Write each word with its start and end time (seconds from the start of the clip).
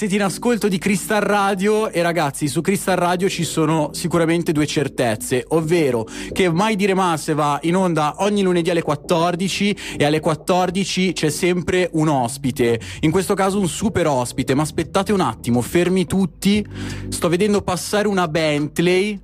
siete 0.00 0.14
in 0.14 0.22
ascolto 0.22 0.66
di 0.68 0.78
Crystal 0.78 1.20
Radio 1.20 1.90
e 1.90 2.00
ragazzi, 2.00 2.48
su 2.48 2.62
Crystal 2.62 2.96
Radio 2.96 3.28
ci 3.28 3.44
sono 3.44 3.90
sicuramente 3.92 4.50
due 4.50 4.66
certezze, 4.66 5.44
ovvero 5.48 6.08
che 6.32 6.50
Mai 6.50 6.74
Dire 6.74 6.94
Masse 6.94 7.34
va 7.34 7.58
in 7.64 7.76
onda 7.76 8.14
ogni 8.20 8.40
lunedì 8.40 8.70
alle 8.70 8.80
14 8.80 9.76
e 9.98 10.04
alle 10.06 10.20
14 10.20 11.12
c'è 11.12 11.28
sempre 11.28 11.90
un 11.92 12.08
ospite, 12.08 12.80
in 13.00 13.10
questo 13.10 13.34
caso 13.34 13.60
un 13.60 13.68
super 13.68 14.06
ospite, 14.06 14.54
ma 14.54 14.62
aspettate 14.62 15.12
un 15.12 15.20
attimo, 15.20 15.60
fermi 15.60 16.06
tutti, 16.06 16.66
sto 17.10 17.28
vedendo 17.28 17.60
passare 17.60 18.08
una 18.08 18.26
Bentley 18.26 19.20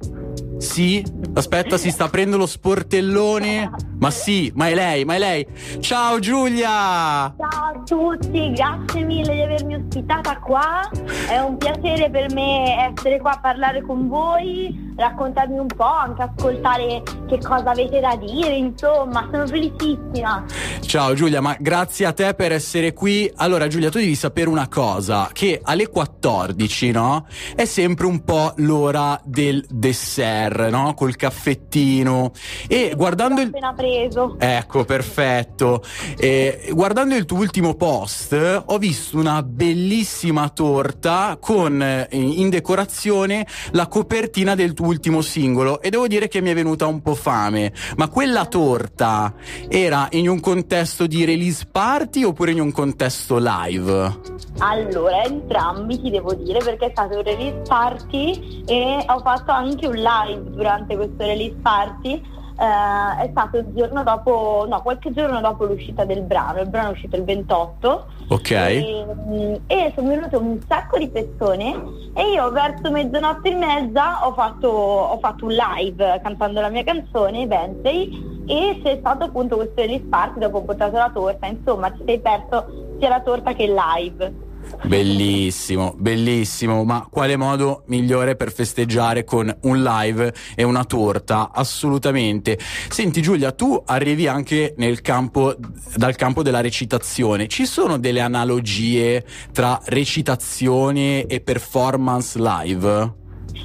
sì, 0.59 1.05
aspetta, 1.35 1.77
si 1.77 1.91
sta 1.91 2.05
aprendo 2.05 2.37
lo 2.37 2.47
sportellone. 2.47 3.71
Ma 3.99 4.11
sì, 4.11 4.53
ma 4.55 4.69
è 4.69 4.75
lei, 4.75 5.05
ma 5.05 5.15
è 5.15 5.19
lei. 5.19 5.47
Ciao 5.81 6.19
Giulia! 6.19 7.35
Ciao 7.35 7.35
a 7.39 7.83
tutti, 7.85 8.53
grazie 8.53 9.03
mille 9.03 9.35
di 9.35 9.41
avermi 9.41 9.75
ospitata 9.75 10.39
qua. 10.39 10.89
È 11.29 11.39
un 11.39 11.57
piacere 11.57 12.11
per 12.11 12.33
me 12.35 12.93
essere 12.93 13.19
qua 13.19 13.33
a 13.33 13.41
parlare 13.41 13.81
con 13.83 14.09
voi, 14.09 14.86
raccontarmi 14.97 15.59
un 15.59 15.67
po', 15.67 15.85
anche 15.85 16.23
ascoltare 16.23 17.03
che 17.29 17.39
cosa 17.39 17.71
avete 17.71 18.01
da 18.01 18.17
dire, 18.17 18.55
insomma, 18.55 19.29
sono 19.31 19.47
felicissima. 19.47 20.45
Ciao 20.81 21.15
Giulia, 21.15 21.41
ma 21.41 21.57
grazie 21.59 22.07
a 22.07 22.13
te 22.13 22.35
per 22.35 22.53
essere 22.53 22.93
qui. 22.93 23.31
Allora 23.37 23.67
Giulia, 23.67 23.91
tu 23.91 23.99
devi 23.99 24.15
sapere 24.15 24.49
una 24.49 24.69
cosa, 24.69 25.29
che 25.33 25.61
alle 25.63 25.89
14, 25.89 26.91
no? 26.93 27.27
È 27.55 27.65
sempre 27.65 28.07
un 28.07 28.25
po' 28.25 28.53
l'ora 28.57 29.21
del 29.25 29.65
dessert 29.69 30.69
no? 30.71 30.95
Col 30.95 31.17
caffettino. 31.17 32.33
E 32.67 32.93
guardando 32.97 33.41
il. 33.41 33.49
appena 33.49 33.75
preso. 33.75 34.37
Ecco, 34.39 34.85
perfetto. 34.85 35.83
E 36.17 36.71
guardando 36.73 37.15
il 37.15 37.25
tuo 37.25 37.39
ultimo 37.39 37.75
post, 37.75 38.63
ho 38.67 38.79
visto 38.79 39.19
una 39.19 39.43
bellissima 39.43 40.49
torta 40.49 41.37
con 41.41 41.83
eh, 41.83 42.09
in 42.11 42.49
decorazione 42.49 43.47
la 43.73 43.87
copertina 43.89 44.55
del 44.55 44.73
tuo 44.73 44.86
ultimo 44.87 45.21
singolo. 45.21 45.81
E 45.81 45.91
devo 45.91 46.07
dire 46.07 46.29
che 46.29 46.41
mi 46.41 46.51
è 46.51 46.55
venuta 46.55 46.87
un 46.87 47.03
po' 47.03 47.15
fame. 47.15 47.73
Ma 47.97 48.09
quella 48.09 48.47
torta 48.47 49.35
era 49.69 50.09
in 50.13 50.29
un 50.29 50.41
contesto 50.41 51.07
di 51.07 51.25
release 51.25 51.67
party 51.71 52.23
oppure 52.23 52.53
in 52.53 52.61
un 52.61 52.73
contesto 52.73 53.39
live? 53.39 54.21
Allora, 54.59 55.25
entrambi 55.25 56.01
ti 56.01 56.11
devo 56.11 56.33
dire 56.35 56.61
perché 56.61 56.87
è 56.87 56.91
stato 56.91 57.17
un 57.17 57.23
release 57.23 57.63
party 57.69 58.65
e 58.67 59.05
ho 59.07 59.19
fatto 59.21 59.51
anche 59.51 59.87
un 59.87 59.97
live 59.97 60.51
durante 60.51 60.97
questo 60.97 61.25
release 61.25 61.57
party 61.61 62.35
eh, 62.59 63.25
è 63.25 63.29
stato 63.31 63.59
il 63.59 63.67
giorno 63.75 64.03
dopo, 64.03 64.67
no, 64.69 64.81
qualche 64.83 65.13
giorno 65.13 65.41
dopo 65.41 65.65
l'uscita 65.65 66.05
del 66.05 66.23
brano, 66.23 66.61
il 66.61 66.69
brano 66.69 66.89
è 66.89 66.93
uscito 66.93 67.17
il 67.17 67.25
28. 67.25 68.07
Ok. 68.29 68.51
E, 68.51 69.61
e 69.67 69.93
sono 69.95 70.09
venute 70.09 70.37
un 70.37 70.59
sacco 70.67 70.99
di 70.99 71.09
persone 71.09 71.75
e 72.15 72.31
io 72.33 72.51
verso 72.51 72.91
mezzanotte 72.91 73.51
e 73.51 73.55
mezza 73.55 74.27
ho 74.27 74.33
fatto, 74.33 74.69
ho 74.69 75.19
fatto 75.19 75.45
un 75.45 75.53
live 75.53 76.21
cantando 76.23 76.61
la 76.61 76.71
mia 76.71 76.85
canzone, 76.85 77.47
Bentley, 77.47 78.45
e 78.47 78.81
c'è 78.83 78.97
stato 78.99 79.25
appunto 79.25 79.57
questo 79.57 79.81
release 79.81 80.05
party, 80.05 80.41
dopo 80.41 80.59
ho 80.59 80.63
portato 80.63 80.97
la 80.97 81.11
torta, 81.13 81.47
insomma 81.47 81.93
ci 81.95 82.03
sei 82.07 82.21
perso 82.21 82.95
sia 82.99 83.09
la 83.09 83.21
torta 83.21 83.53
che 83.53 83.65
il 83.65 83.75
live. 83.75 84.46
Bellissimo, 84.85 85.95
bellissimo, 85.97 86.85
ma 86.85 87.09
quale 87.11 87.37
modo 87.37 87.83
migliore 87.87 88.37
per 88.37 88.53
festeggiare 88.53 89.25
con 89.25 89.55
un 89.63 89.83
live 89.83 90.33
e 90.55 90.63
una 90.63 90.85
torta? 90.85 91.51
Assolutamente. 91.53 92.59
Senti 92.89 93.21
Giulia, 93.21 93.53
tu 93.53 93.83
arrivi 93.85 94.29
anche 94.29 94.75
campo, 95.03 95.55
dal 95.97 96.15
campo 96.15 96.43
della 96.43 96.61
recitazione. 96.61 97.49
Ci 97.49 97.67
sono 97.67 97.99
delle 97.99 98.21
analogie 98.21 99.25
tra 99.53 99.81
recitazione 99.87 101.27
e 101.27 101.41
performance 101.41 102.39
live? 102.39 103.15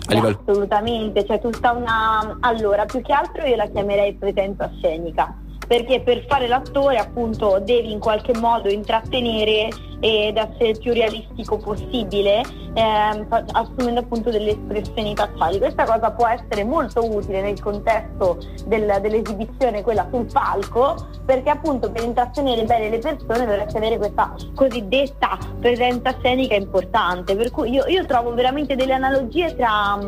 Livello... 0.08 0.44
Assolutamente, 0.46 1.26
c'è 1.26 1.40
tutta 1.40 1.72
una... 1.72 2.38
Allora, 2.40 2.86
più 2.86 3.02
che 3.02 3.14
altro 3.14 3.46
io 3.46 3.56
la 3.56 3.68
chiamerei 3.68 4.14
presenza 4.16 4.72
scenica 4.78 5.41
perché 5.68 6.02
per 6.02 6.26
fare 6.28 6.48
l'attore 6.48 6.98
appunto 6.98 7.60
devi 7.60 7.92
in 7.92 8.00
qualche 8.00 8.38
modo 8.38 8.70
intrattenere 8.70 9.70
ed 10.00 10.36
essere 10.36 10.70
il 10.70 10.80
più 10.80 10.94
realistico 10.94 11.58
possibile 11.58 12.42
ehm, 12.74 13.28
assumendo 13.52 14.00
appunto 14.00 14.32
delle 14.32 14.52
espressioni 14.52 15.16
facciali. 15.16 15.60
Questa 15.60 15.84
cosa 15.84 16.12
può 16.12 16.28
essere 16.28 16.64
molto 16.64 17.06
utile 17.06 17.42
nel 17.42 17.60
contesto 17.62 18.40
del, 18.66 18.98
dell'esibizione, 19.00 19.84
quella 19.84 20.08
sul 20.12 20.26
palco, 20.26 21.08
perché 21.26 21.50
appunto 21.52 21.92
per 21.92 22.04
intrattenere 22.04 22.64
bene 22.64 22.90
le 22.90 22.98
persone 22.98 23.46
dovresti 23.46 23.78
avere 23.78 23.98
questa 23.98 24.34
cosiddetta 24.56 25.38
presenza 25.60 26.16
scenica 26.20 26.56
importante. 26.56 27.36
Per 27.36 27.52
cui 27.52 27.70
io, 27.70 27.86
io 27.88 28.06
trovo 28.06 28.34
veramente 28.34 28.76
delle 28.76 28.94
analogie 28.94 29.56
tra 29.56 30.00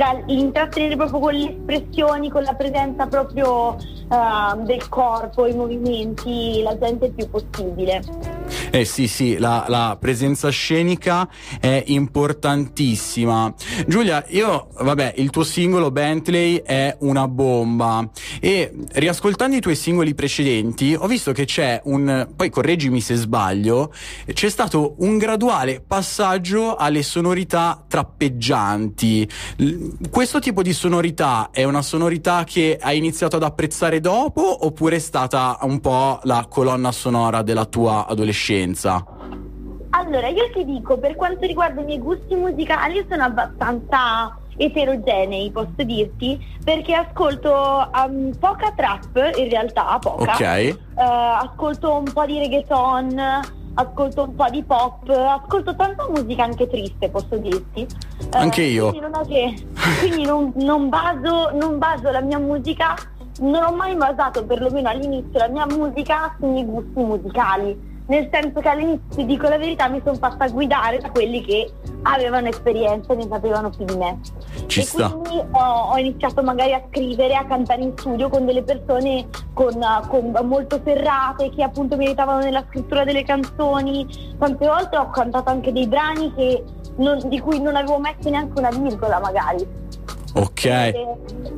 tra 0.00 0.18
l'intrattenere 0.24 0.96
proprio 0.96 1.18
con 1.18 1.34
le 1.34 1.50
espressioni, 1.50 2.30
con 2.30 2.42
la 2.42 2.54
presenza 2.54 3.06
proprio 3.06 3.76
uh, 3.76 4.62
del 4.62 4.88
corpo, 4.88 5.44
i 5.44 5.54
movimenti, 5.54 6.62
la 6.62 6.78
gente 6.78 7.04
il 7.04 7.12
più 7.12 7.28
possibile. 7.28 8.39
Eh 8.70 8.84
sì, 8.84 9.08
sì, 9.08 9.36
la, 9.38 9.64
la, 9.68 9.96
presenza 10.00 10.48
scenica 10.50 11.28
è 11.60 11.82
importantissima. 11.86 13.52
Giulia, 13.86 14.24
io, 14.28 14.68
vabbè, 14.78 15.14
il 15.16 15.30
tuo 15.30 15.42
singolo 15.42 15.90
Bentley 15.90 16.62
è 16.64 16.96
una 17.00 17.26
bomba 17.28 18.08
e 18.40 18.72
riascoltando 18.92 19.56
i 19.56 19.60
tuoi 19.60 19.76
singoli 19.76 20.14
precedenti 20.14 20.94
ho 20.98 21.06
visto 21.06 21.32
che 21.32 21.44
c'è 21.44 21.80
un, 21.84 22.28
poi 22.34 22.50
correggimi 22.50 23.00
se 23.00 23.14
sbaglio, 23.14 23.92
c'è 24.32 24.48
stato 24.48 24.94
un 24.98 25.18
graduale 25.18 25.82
passaggio 25.86 26.76
alle 26.76 27.02
sonorità 27.02 27.84
trappeggianti. 27.86 29.28
Questo 30.10 30.38
tipo 30.38 30.62
di 30.62 30.72
sonorità 30.72 31.50
è 31.50 31.64
una 31.64 31.82
sonorità 31.82 32.44
che 32.44 32.78
hai 32.80 32.98
iniziato 32.98 33.36
ad 33.36 33.42
apprezzare 33.42 34.00
dopo 34.00 34.64
oppure 34.64 34.96
è 34.96 35.00
stata 35.00 35.58
un 35.62 35.80
po' 35.80 36.20
la 36.24 36.46
colonna 36.48 36.92
sonora 36.92 37.42
della 37.42 37.64
tua 37.64 38.06
adolescenza? 38.06 38.39
Adolescenza? 38.40 39.04
Allora, 39.90 40.28
io 40.28 40.50
ti 40.52 40.64
dico, 40.64 40.96
per 40.98 41.16
quanto 41.16 41.46
riguarda 41.46 41.80
i 41.80 41.84
miei 41.84 41.98
gusti 41.98 42.34
musicali, 42.34 42.96
io 42.96 43.04
sono 43.08 43.24
abbastanza 43.24 44.36
eterogenei, 44.56 45.50
posso 45.50 45.82
dirti, 45.84 46.38
perché 46.64 46.94
ascolto 46.94 47.90
um, 47.92 48.32
poca 48.38 48.72
trap, 48.74 49.16
in 49.36 49.48
realtà, 49.48 49.98
poca. 50.00 50.32
Ok. 50.32 50.78
Uh, 50.94 51.00
ascolto 51.00 51.96
un 51.96 52.12
po' 52.12 52.24
di 52.24 52.38
reggaeton, 52.38 53.20
ascolto 53.74 54.22
un 54.24 54.34
po' 54.34 54.48
di 54.48 54.62
pop, 54.62 55.08
ascolto 55.08 55.74
tanta 55.74 56.08
musica 56.08 56.44
anche 56.44 56.68
triste, 56.68 57.08
posso 57.08 57.36
dirti. 57.36 57.86
Anche 58.30 58.62
uh, 58.62 58.66
io. 58.66 58.88
Quindi, 58.90 59.08
non, 59.10 59.26
che, 59.26 59.66
quindi 59.98 60.24
non, 60.24 60.52
non, 60.56 60.88
baso, 60.88 61.50
non 61.52 61.78
baso 61.78 62.10
la 62.10 62.20
mia 62.20 62.38
musica, 62.38 62.94
non 63.40 63.64
ho 63.64 63.74
mai 63.74 63.96
basato 63.96 64.44
perlomeno 64.44 64.88
all'inizio 64.88 65.38
la 65.38 65.48
mia 65.48 65.66
musica 65.66 66.36
sui 66.38 66.48
miei 66.48 66.64
gusti 66.64 67.00
musicali 67.00 67.89
nel 68.10 68.28
senso 68.32 68.58
che 68.58 68.68
all'inizio, 68.68 69.14
ti 69.14 69.24
dico 69.24 69.48
la 69.48 69.56
verità, 69.56 69.88
mi 69.88 70.00
sono 70.02 70.16
fatta 70.16 70.48
guidare 70.48 70.98
da 70.98 71.10
quelli 71.10 71.42
che 71.42 71.72
avevano 72.02 72.48
esperienza 72.48 73.12
e 73.12 73.16
ne 73.16 73.26
sapevano 73.30 73.70
più 73.70 73.84
di 73.84 73.96
me. 73.96 74.18
Ci 74.66 74.80
e 74.80 74.82
sta. 74.82 75.10
quindi 75.10 75.40
ho, 75.52 75.90
ho, 75.92 75.96
iniziato 75.96 76.42
magari 76.42 76.72
a 76.72 76.82
scrivere, 76.88 77.36
a 77.36 77.44
cantare 77.44 77.82
in 77.82 77.92
studio 77.96 78.28
con 78.28 78.46
delle 78.46 78.64
persone 78.64 79.28
con, 79.52 79.78
con 80.08 80.36
molto 80.42 80.80
ferrate 80.82 81.50
che 81.50 81.62
appunto 81.62 81.96
mi 81.96 82.06
aiutavano 82.06 82.40
nella 82.40 82.64
scrittura 82.68 83.04
delle 83.04 83.22
canzoni. 83.22 84.34
Tante 84.36 84.66
volte 84.66 84.96
ho 84.96 85.08
cantato 85.10 85.48
anche 85.48 85.72
dei 85.72 85.86
brani 85.86 86.32
non, 86.96 87.20
di 87.28 87.38
cui 87.38 87.60
non 87.60 87.76
avevo 87.76 88.00
messo 88.00 88.28
neanche 88.28 88.58
una 88.58 88.70
virgola 88.70 89.20
magari. 89.20 89.79
Ok. 90.34 90.64
E, 90.64 90.94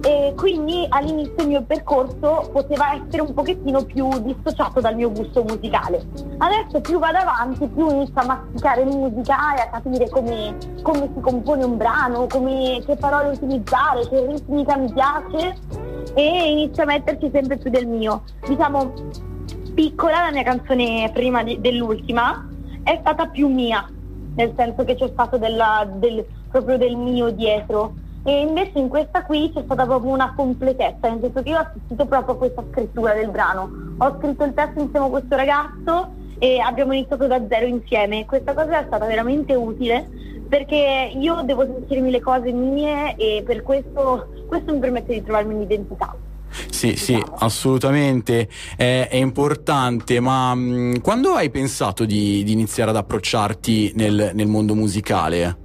e, 0.03 0.33
quindi 0.37 0.87
all'inizio 0.89 1.35
il 1.39 1.49
mio 1.49 1.63
percorso 1.63 2.49
poteva 2.53 2.95
essere 2.95 3.23
un 3.23 3.35
pochettino 3.35 3.85
più 3.85 4.09
dissociato 4.23 4.81
dal 4.81 4.97
mio 4.97 5.11
gusto 5.11 5.43
musicale. 5.43 6.03
Adesso 6.39 6.81
più 6.81 6.99
vado 6.99 7.19
avanti, 7.19 7.67
più 7.67 7.91
inizio 7.91 8.21
a 8.21 8.25
masticare 8.25 8.85
musica 8.85 9.57
e 9.57 9.61
a 9.61 9.69
capire 9.69 10.09
come, 10.09 10.57
come 10.83 11.11
si 11.15 11.21
compone 11.21 11.65
un 11.65 11.77
brano, 11.77 12.27
come, 12.29 12.83
che 12.87 12.97
parole 12.97 13.29
utilizzare, 13.31 14.09
che 14.09 14.27
ritmica 14.27 14.77
mi 14.77 14.91
piace 14.93 15.55
e 16.15 16.51
inizio 16.51 16.83
a 16.83 16.87
metterci 16.87 17.31
sempre 17.31 17.59
più 17.59 17.71
del 17.71 17.87
mio. 17.87 18.23
Diciamo, 18.47 18.93
piccola 19.75 20.23
la 20.23 20.31
mia 20.33 20.45
canzone 20.45 21.11
prima 21.13 21.43
di, 21.43 21.61
dell'ultima 21.61 22.49
è 22.83 22.97
stata 23.01 23.27
più 23.27 23.49
mia, 23.49 23.87
nel 24.35 24.53
senso 24.57 24.85
che 24.85 24.95
c'è 24.95 25.09
stato 25.13 25.37
della, 25.37 25.87
del, 25.93 26.25
proprio 26.51 26.79
del 26.79 26.97
mio 26.97 27.31
dietro 27.31 27.95
e 28.25 28.41
invece 28.41 28.79
in 28.79 28.89
questa 28.89 29.25
qui 29.25 29.51
c'è 29.53 29.63
stata 29.65 29.85
proprio 29.85 30.13
una 30.13 30.33
completezza, 30.35 31.09
nel 31.09 31.19
senso 31.21 31.43
che 31.43 31.49
io 31.49 31.57
ho 31.57 31.67
assistito 31.69 32.07
proprio 32.07 32.35
a 32.35 32.39
questa 32.39 32.65
scrittura 32.71 33.15
del 33.15 33.31
brano. 33.31 33.69
Ho 33.99 34.17
scritto 34.19 34.45
il 34.45 34.55
testo 34.55 34.81
insieme 34.81 35.07
a 35.07 35.09
questo 35.09 35.35
ragazzo 35.35 36.13
e 36.39 36.61
abbiamo 36.61 36.93
iniziato 36.93 37.27
da 37.27 37.41
zero 37.49 37.67
insieme. 37.67 38.25
Questa 38.25 38.55
cosa 38.55 38.81
è 38.81 38.85
stata 38.87 39.07
veramente 39.07 39.55
utile 39.55 40.09
perché 40.49 41.11
io 41.15 41.43
devo 41.43 41.65
sentirmi 41.65 42.11
le 42.11 42.21
cose 42.21 42.53
mie 42.53 43.17
e 43.17 43.43
per 43.45 43.63
questo, 43.63 44.29
questo 44.47 44.73
mi 44.73 44.79
permette 44.79 45.15
di 45.15 45.23
trovarmi 45.23 45.55
un'identità. 45.55 46.15
sì, 46.69 46.95
sì, 46.97 47.21
assolutamente 47.39 48.49
è, 48.77 49.09
è, 49.11 49.17
importante, 49.17 50.21
ma 50.21 50.55
mh, 50.55 50.61
mm, 50.61 50.95
quando 51.01 51.31
hai 51.31 51.51
pensato 51.51 52.05
di, 52.05 52.45
di 52.45 52.53
iniziare 52.53 52.91
ad 52.91 52.97
approcciarti 52.97 53.93
nel, 53.97 54.33
nel 54.35 54.47
mondo 54.47 54.75
musicale? 54.75 55.62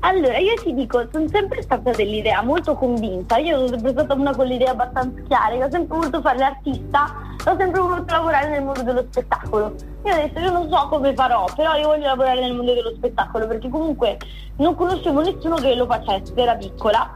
Allora, 0.00 0.38
io 0.38 0.54
ti 0.62 0.74
dico, 0.74 1.08
sono 1.10 1.26
sempre 1.26 1.60
stata 1.60 1.90
dell'idea 1.90 2.40
molto 2.42 2.74
convinta, 2.76 3.36
io 3.38 3.56
sono 3.56 3.68
sempre 3.68 3.90
stata 3.90 4.14
una 4.14 4.34
con 4.34 4.46
l'idea 4.46 4.70
abbastanza 4.70 5.20
chiara, 5.26 5.54
io 5.56 5.66
ho 5.66 5.70
sempre 5.70 5.96
voluto 5.96 6.20
fare 6.20 6.38
l'artista, 6.38 7.16
ho 7.44 7.56
sempre 7.58 7.80
voluto 7.80 8.04
lavorare 8.06 8.48
nel 8.48 8.62
mondo 8.62 8.82
dello 8.82 9.04
spettacolo. 9.10 9.74
Io 10.04 10.12
adesso 10.12 10.38
io 10.38 10.52
non 10.52 10.68
so 10.70 10.88
come 10.88 11.14
farò, 11.14 11.46
però 11.54 11.74
io 11.74 11.88
voglio 11.88 12.06
lavorare 12.06 12.40
nel 12.40 12.54
mondo 12.54 12.74
dello 12.74 12.94
spettacolo 12.94 13.48
perché 13.48 13.68
comunque 13.68 14.18
non 14.58 14.76
conoscevo 14.76 15.20
nessuno 15.20 15.56
che 15.56 15.74
lo 15.74 15.86
facesse, 15.86 16.32
era 16.36 16.54
piccola 16.54 17.12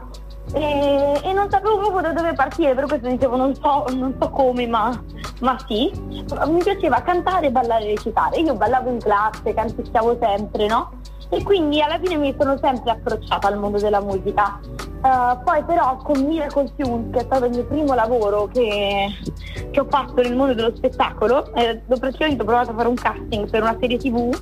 e, 0.51 1.19
e 1.23 1.33
non 1.33 1.49
sapevo 1.49 1.77
proprio 1.77 2.01
da 2.01 2.11
dove 2.11 2.33
partire, 2.33 2.75
per 2.75 2.85
questo 2.85 3.07
dicevo 3.07 3.37
non 3.37 3.55
so, 3.55 3.85
non 3.95 4.13
so 4.19 4.29
come, 4.29 4.67
ma, 4.67 5.01
ma 5.39 5.57
sì. 5.67 5.89
Mi 6.47 6.61
piaceva 6.61 7.01
cantare, 7.01 7.49
ballare 7.49 7.85
e 7.85 7.95
recitare. 7.95 8.39
Io 8.41 8.55
ballavo 8.55 8.89
in 8.89 8.99
classe, 8.99 9.53
canticchiavo 9.53 10.17
sempre, 10.19 10.67
no? 10.67 10.91
E 11.35 11.43
quindi 11.43 11.81
alla 11.81 11.99
fine 11.99 12.17
mi 12.17 12.35
sono 12.37 12.57
sempre 12.61 12.91
approcciata 12.91 13.47
al 13.47 13.57
mondo 13.57 13.79
della 13.79 14.01
musica. 14.01 14.59
Uh, 15.01 15.43
poi 15.43 15.63
però 15.63 15.97
con 15.97 16.21
Miracle 16.23 16.71
Tunes, 16.77 17.11
che 17.11 17.19
è 17.19 17.23
stato 17.23 17.45
il 17.45 17.51
mio 17.51 17.65
primo 17.65 17.93
lavoro 17.93 18.47
che, 18.53 19.07
che 19.71 19.79
ho 19.79 19.85
fatto 19.89 20.21
nel 20.21 20.35
mondo 20.35 20.53
dello 20.53 20.73
spettacolo, 20.75 21.53
eh, 21.55 21.81
praticamente 21.87 22.41
ho 22.41 22.45
provato 22.45 22.71
a 22.71 22.73
fare 22.73 22.87
un 22.87 22.95
casting 22.95 23.49
per 23.49 23.63
una 23.63 23.75
serie 23.79 23.97
tv 23.97 24.33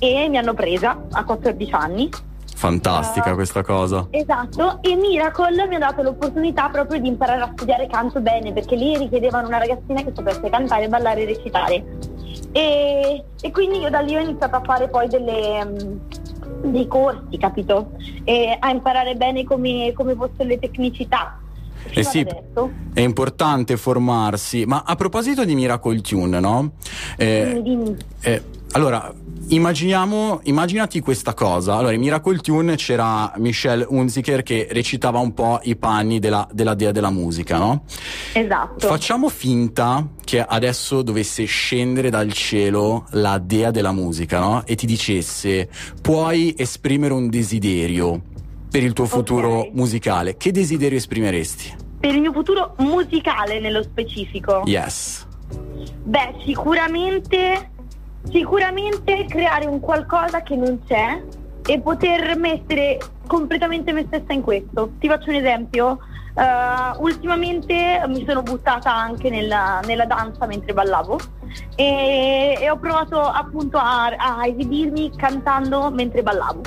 e 0.00 0.28
mi 0.28 0.38
hanno 0.38 0.54
presa 0.54 1.00
a 1.12 1.24
14 1.24 1.72
anni. 1.72 2.08
Fantastica 2.56 3.32
uh, 3.32 3.34
questa 3.34 3.62
cosa. 3.62 4.08
Esatto, 4.10 4.78
e 4.82 4.94
Miracle 4.96 5.66
mi 5.68 5.76
ha 5.76 5.78
dato 5.78 6.02
l'opportunità 6.02 6.68
proprio 6.70 7.00
di 7.00 7.08
imparare 7.08 7.42
a 7.42 7.50
studiare 7.52 7.86
canto 7.86 8.20
bene, 8.20 8.52
perché 8.52 8.74
lì 8.74 8.96
richiedevano 8.96 9.46
una 9.46 9.58
ragazzina 9.58 10.02
che 10.02 10.12
sapesse 10.14 10.50
cantare, 10.50 10.88
ballare 10.88 11.22
e 11.22 11.26
recitare. 11.26 11.84
E, 12.52 13.24
e, 13.40 13.50
quindi 13.52 13.78
io 13.78 13.90
da 13.90 14.00
lì 14.00 14.16
ho 14.16 14.20
iniziato 14.20 14.56
a 14.56 14.62
fare 14.64 14.88
poi 14.88 15.08
delle, 15.08 15.66
dei 16.62 16.86
corsi, 16.86 17.36
capito? 17.38 17.92
E 18.24 18.56
a 18.58 18.70
imparare 18.70 19.14
bene 19.14 19.44
come, 19.44 19.92
come 19.94 20.14
fossero 20.14 20.48
le 20.48 20.58
tecnicità. 20.58 21.38
Eh 21.92 22.02
sì, 22.02 22.26
è 22.92 23.00
importante 23.00 23.76
formarsi, 23.76 24.64
ma 24.66 24.82
a 24.84 24.94
proposito 24.96 25.44
di 25.44 25.54
Miracle 25.54 26.00
Tune, 26.02 26.38
no? 26.38 26.72
Eh, 27.16 27.44
dimmi, 27.46 27.62
dimmi. 27.62 27.96
Eh, 28.20 28.42
allora, 28.72 29.12
Immaginiamo, 29.52 30.42
immaginati 30.44 31.00
questa 31.00 31.34
cosa. 31.34 31.74
Allora, 31.74 31.92
in 31.92 32.00
Miracle 32.00 32.38
Tune 32.38 32.76
c'era 32.76 33.32
Michelle 33.38 33.84
Hunziker 33.88 34.44
che 34.44 34.68
recitava 34.70 35.18
un 35.18 35.34
po' 35.34 35.58
i 35.64 35.74
panni 35.74 36.20
della, 36.20 36.48
della 36.52 36.74
dea 36.74 36.92
della 36.92 37.10
musica, 37.10 37.58
no? 37.58 37.82
Esatto. 38.32 38.86
Facciamo 38.86 39.28
finta 39.28 40.06
che 40.22 40.40
adesso 40.40 41.02
dovesse 41.02 41.46
scendere 41.46 42.10
dal 42.10 42.32
cielo 42.32 43.06
la 43.10 43.38
dea 43.38 43.72
della 43.72 43.90
musica, 43.90 44.38
no? 44.38 44.62
E 44.66 44.76
ti 44.76 44.86
dicesse: 44.86 45.68
puoi 46.00 46.54
esprimere 46.56 47.12
un 47.12 47.28
desiderio 47.28 48.22
per 48.70 48.84
il 48.84 48.92
tuo 48.92 49.06
futuro 49.06 49.58
okay. 49.58 49.70
musicale. 49.74 50.36
Che 50.36 50.52
desiderio 50.52 50.96
esprimeresti? 50.96 51.74
Per 51.98 52.14
il 52.14 52.20
mio 52.20 52.32
futuro 52.32 52.76
musicale 52.78 53.58
nello 53.58 53.82
specifico? 53.82 54.62
Yes. 54.64 55.26
Beh, 56.04 56.34
sicuramente 56.44 57.70
Sicuramente 58.24 59.24
creare 59.26 59.66
un 59.66 59.80
qualcosa 59.80 60.42
che 60.42 60.56
non 60.56 60.80
c'è 60.86 61.22
e 61.66 61.80
poter 61.80 62.36
mettere 62.36 62.98
completamente 63.26 63.92
me 63.92 64.04
stessa 64.06 64.32
in 64.32 64.42
questo. 64.42 64.92
Ti 64.98 65.08
faccio 65.08 65.30
un 65.30 65.36
esempio. 65.36 65.98
Uh, 66.32 67.02
ultimamente 67.02 68.00
mi 68.06 68.24
sono 68.26 68.42
buttata 68.42 68.94
anche 68.94 69.30
nella, 69.30 69.80
nella 69.84 70.06
danza 70.06 70.46
mentre 70.46 70.72
ballavo 70.72 71.18
e, 71.74 72.56
e, 72.58 72.70
ho 72.70 72.78
provato 72.78 73.20
appunto 73.20 73.78
a, 73.78 74.06
a 74.16 74.46
esibirmi 74.46 75.10
cantando 75.16 75.90
mentre 75.90 76.22
ballavo. 76.22 76.60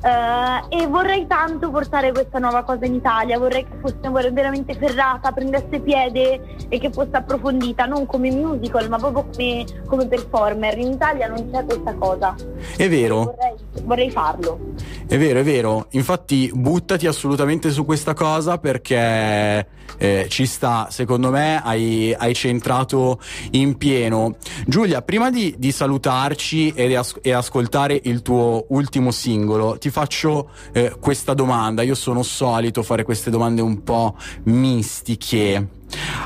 Uh, 0.00 0.64
e 0.68 0.86
vorrei 0.86 1.26
tanto 1.26 1.70
portare 1.70 2.12
questa 2.12 2.38
nuova 2.38 2.62
cosa 2.62 2.86
in 2.86 2.94
Italia, 2.94 3.36
vorrei 3.36 3.64
che 3.64 3.74
fosse 3.80 4.30
veramente 4.30 4.74
ferrata, 4.74 5.32
prendesse 5.32 5.80
piede 5.80 6.40
e 6.68 6.78
che 6.78 6.90
fosse 6.92 7.16
approfondita, 7.16 7.84
non 7.84 8.06
come 8.06 8.30
musical 8.30 8.88
ma 8.88 8.96
proprio 8.96 9.26
come, 9.30 9.64
come 9.86 10.06
performer. 10.06 10.78
In 10.78 10.92
Italia 10.92 11.26
non 11.26 11.50
c'è 11.50 11.64
questa 11.64 11.94
cosa. 11.94 12.34
È 12.76 12.88
vero. 12.88 13.24
Vorrei, 13.24 13.54
vorrei, 13.82 14.10
farlo. 14.10 14.60
È 15.06 15.18
vero, 15.18 15.40
è 15.40 15.44
vero. 15.44 15.86
Infatti 15.90 16.50
buttati 16.54 17.06
assolutamente 17.06 17.70
su 17.70 17.84
questa 17.84 18.14
cosa 18.14 18.58
perché 18.58 19.66
eh, 19.98 20.26
ci 20.28 20.46
sta, 20.46 20.88
secondo 20.90 21.30
me 21.30 21.60
hai, 21.62 22.14
hai, 22.16 22.34
centrato 22.34 23.20
in 23.52 23.76
pieno. 23.76 24.36
Giulia, 24.66 25.02
prima 25.02 25.30
di, 25.30 25.54
di 25.58 25.72
salutarci 25.72 26.72
e, 26.72 26.94
as- 26.94 27.18
e, 27.20 27.32
ascoltare 27.32 28.00
il 28.04 28.22
tuo 28.22 28.66
ultimo 28.68 29.10
singolo, 29.10 29.76
ti 29.78 29.87
faccio 29.90 30.50
eh, 30.72 30.96
questa 31.00 31.34
domanda. 31.34 31.82
Io 31.82 31.94
sono 31.94 32.22
solito 32.22 32.82
fare 32.82 33.02
queste 33.02 33.30
domande 33.30 33.62
un 33.62 33.82
po' 33.82 34.16
mistiche. 34.44 35.68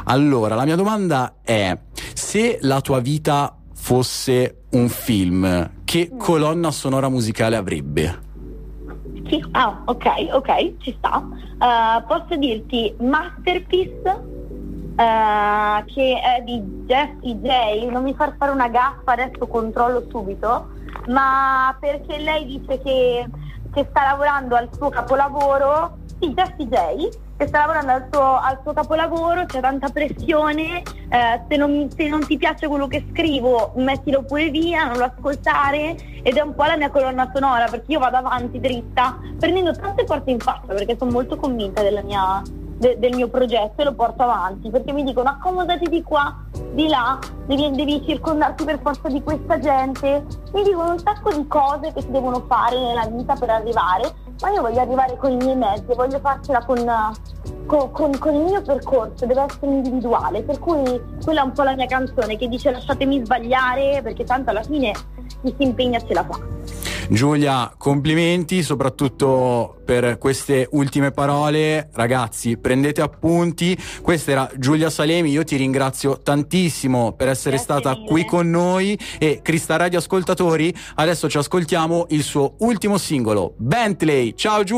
Allora, 0.05 0.55
la 0.55 0.65
mia 0.65 0.77
domanda 0.77 1.37
è, 1.43 1.77
se 2.15 2.59
la 2.63 2.81
tua 2.81 3.01
vita 3.01 3.57
fosse 3.75 4.65
un 4.71 4.89
film, 4.89 5.71
che 5.85 6.11
mm. 6.13 6.19
colonna 6.19 6.71
sonora 6.71 7.09
musicale 7.09 7.57
avrebbe? 7.57 8.31
Ah, 9.53 9.83
ok, 9.87 10.07
ok, 10.33 10.75
ci 10.79 10.95
sta. 10.99 11.19
Uh, 11.19 12.05
posso 12.07 12.37
dirti 12.37 12.95
Masterpiece, 13.01 14.03
uh, 14.05 15.85
che 15.87 16.21
è 16.21 16.43
di 16.45 16.61
Jessie 16.87 17.37
J, 17.37 17.91
non 17.91 18.03
mi 18.03 18.15
far 18.15 18.35
fare 18.37 18.51
una 18.51 18.69
gaffa, 18.69 19.13
adesso 19.13 19.47
controllo 19.47 20.07
subito, 20.11 20.69
ma 21.09 21.75
perché 21.81 22.19
lei 22.19 22.47
dice 22.47 22.81
che, 22.83 23.27
che 23.73 23.87
sta 23.89 24.05
lavorando 24.05 24.55
al 24.55 24.69
suo 24.73 24.89
capolavoro, 24.91 25.99
sì, 26.21 26.33
Jessie 26.35 26.67
J, 26.67 27.09
che 27.37 27.47
sta 27.47 27.61
lavorando 27.61 27.93
al 27.93 28.07
suo, 28.11 28.39
al 28.39 28.59
suo 28.63 28.73
capolavoro, 28.73 29.47
c'è 29.47 29.61
tanta 29.61 29.89
pressione, 29.89 30.83
eh, 31.09 31.41
se, 31.49 31.57
non, 31.57 31.89
se, 31.95 32.09
non, 32.09 32.25
ti 32.25 32.37
piace 32.37 32.69
quello 32.69 32.87
che 32.87 33.05
scrivo 33.11 33.73
mettilo 33.77 34.23
pure 34.23 34.51
via, 34.51 34.85
non 34.85 34.99
lo 34.99 35.05
ascoltare 35.05 35.97
ed 36.23 36.37
è 36.37 36.41
un 36.41 36.55
po' 36.55 36.65
la 36.65 36.77
mia 36.77 36.91
colonna 36.91 37.31
sonora 37.35 37.67
perché 37.67 37.93
io 37.93 37.99
vado 37.99 38.19
avanti 38.19 38.61
dritta 38.61 39.19
prendendo 39.39 39.73
tante 39.73 40.05
porte 40.05 40.31
in 40.31 40.39
faccia 40.39 40.73
perché 40.73 40.97
sono 40.97 41.11
molto 41.11 41.37
convinta 41.37 41.83
mia, 42.03 42.43
de, 42.83 42.99
del 42.99 43.15
mio 43.15 43.29
progetto 43.29 43.81
e 43.81 43.85
lo 43.85 43.95
porto 43.95 44.25
avanti 44.25 44.69
perché 44.69 44.93
mi 44.93 45.05
dicono 45.05 45.29
accomodati 45.29 45.89
di 45.89 46.03
qua, 46.03 46.37
di 46.73 46.89
là, 46.89 47.17
devi, 47.47 47.71
devi 47.71 48.03
circondarti 48.05 48.65
per 48.65 48.81
forza 48.83 49.09
di 49.09 49.23
questa 49.23 49.59
gente, 49.61 50.27
mi 50.53 50.65
dicono 50.65 50.91
un 50.91 50.99
sacco 50.99 51.33
di 51.33 51.47
cose 51.47 51.93
che 51.93 52.01
si 52.01 52.11
devono 52.11 52.45
fare 52.49 52.79
nella 52.79 53.07
vita 53.07 53.35
per 53.35 53.51
arrivare 53.51 54.21
ma 54.41 54.51
io 54.51 54.63
voglio 54.63 54.81
arrivare 54.81 55.17
con 55.17 55.31
i 55.31 55.37
miei 55.37 55.55
mezzi, 55.55 55.95
voglio 55.95 56.19
farcela 56.19 56.65
con, 56.65 56.85
con, 57.67 57.93
con, 57.93 58.19
con, 58.19 58.35
il 58.35 58.43
mio 58.43 58.63
percorso, 58.63 59.25
deve 59.25 59.43
essere 59.43 59.67
individuale, 59.67 60.43
per 60.43 60.59
cui 60.59 61.01
quella 61.23 61.43
è 61.43 61.45
un 61.45 61.53
po' 61.53 61.63
la 61.63 61.77
mia 61.77 61.87
canzone 61.87 62.37
che 62.37 62.49
dice 62.49 62.73
lasciatemi 62.73 63.25
sbagliare 63.25 64.01
perché 64.03 64.25
tanto 64.25 64.51
alla 64.51 64.65
fine 64.65 64.93
chi 65.43 65.55
si 65.57 65.63
impegna 65.63 66.01
ce 66.01 66.15
la 66.15 66.25
fa. 66.25 66.82
Giulia, 67.13 67.75
complimenti 67.77 68.63
soprattutto 68.63 69.77
per 69.85 70.17
queste 70.17 70.67
ultime 70.71 71.11
parole. 71.11 71.91
Ragazzi, 71.93 72.57
prendete 72.57 73.03
appunti. 73.03 73.77
Questa 74.01 74.31
era 74.31 74.51
Giulia 74.57 74.89
Salemi. 74.89 75.31
Io 75.31 75.45
ti 75.45 75.57
ringrazio 75.57 76.21
tantissimo 76.23 77.13
per 77.13 77.29
essere 77.29 77.57
Grazie 77.57 77.81
stata 77.81 77.95
mille. 77.95 78.07
qui 78.09 78.25
con 78.25 78.49
noi. 78.49 78.99
E 79.19 79.41
Crista 79.43 79.77
Radio 79.77 79.99
Ascoltatori, 79.99 80.75
adesso 80.95 81.29
ci 81.29 81.37
ascoltiamo 81.37 82.07
il 82.11 82.23
suo 82.23 82.55
ultimo 82.61 82.97
singolo, 82.97 83.53
Bentley. 83.59 84.35
Ciao 84.35 84.63
Giulia. 84.63 84.71